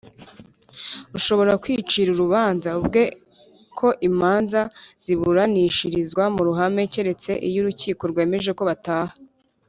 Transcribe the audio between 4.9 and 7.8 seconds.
ziburanishirizwa mu ruhame keretse iyo